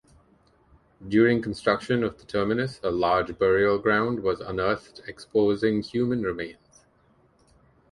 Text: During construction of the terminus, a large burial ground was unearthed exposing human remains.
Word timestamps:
During 1.07 1.43
construction 1.43 2.03
of 2.03 2.17
the 2.17 2.25
terminus, 2.25 2.79
a 2.81 2.89
large 2.89 3.37
burial 3.37 3.77
ground 3.77 4.21
was 4.21 4.39
unearthed 4.41 4.99
exposing 5.05 5.83
human 5.83 6.23
remains. 6.23 6.85